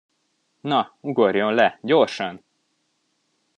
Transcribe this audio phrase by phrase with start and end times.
[0.71, 0.79] Na,
[1.11, 2.43] ugorjon le, gyorsan!